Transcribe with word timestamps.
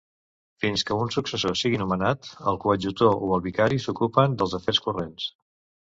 Fins 0.63 0.83
que 0.89 0.95
un 1.01 1.11
successor 1.15 1.59
sigui 1.59 1.81
nomenat, 1.83 2.29
el 2.53 2.57
coadjutor 2.65 3.23
o 3.27 3.29
el 3.39 3.47
vicari 3.49 3.81
s'ocupen 3.85 4.35
dels 4.41 4.57
afers 4.61 4.85
corrents. 4.87 5.29